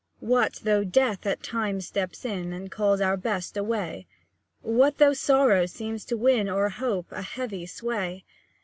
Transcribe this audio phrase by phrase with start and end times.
[0.19, 4.07] What though Death at times steps in, And calls our Best away?
[4.63, 8.23] What though sorrow seems to win, O'er hope, a heavy sway?